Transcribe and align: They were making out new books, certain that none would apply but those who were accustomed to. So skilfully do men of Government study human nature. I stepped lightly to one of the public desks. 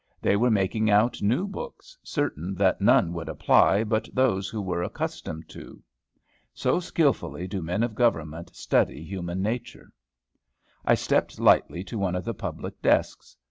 They 0.19 0.35
were 0.35 0.49
making 0.49 0.89
out 0.89 1.21
new 1.21 1.45
books, 1.47 1.95
certain 2.01 2.55
that 2.55 2.81
none 2.81 3.13
would 3.13 3.29
apply 3.29 3.83
but 3.83 4.09
those 4.11 4.49
who 4.49 4.59
were 4.59 4.81
accustomed 4.81 5.47
to. 5.49 5.83
So 6.55 6.79
skilfully 6.79 7.45
do 7.47 7.61
men 7.61 7.83
of 7.83 7.93
Government 7.93 8.55
study 8.55 9.03
human 9.03 9.43
nature. 9.43 9.91
I 10.83 10.95
stepped 10.95 11.39
lightly 11.39 11.83
to 11.83 11.99
one 11.99 12.15
of 12.15 12.25
the 12.25 12.33
public 12.33 12.81
desks. 12.81 13.37